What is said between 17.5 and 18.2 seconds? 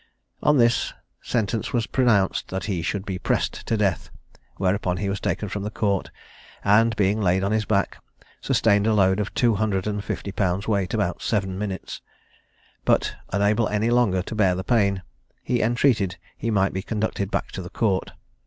to the Court.